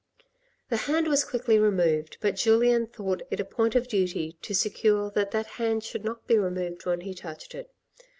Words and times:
The 0.69 0.77
hand 0.89 1.07
was 1.07 1.23
quickly 1.23 1.59
removed, 1.59 2.17
but 2.21 2.35
Julien 2.35 2.87
thought 2.87 3.21
it 3.29 3.39
a 3.39 3.45
point 3.45 3.75
of 3.75 3.87
duty 3.87 4.35
to 4.41 4.55
secure 4.55 5.11
that 5.11 5.29
that 5.29 5.45
hand 5.61 5.83
should 5.83 6.03
not 6.03 6.25
be 6.25 6.39
removed 6.39 6.87
when 6.87 7.01
he 7.01 7.13
touched 7.13 7.53
it. 7.53 7.69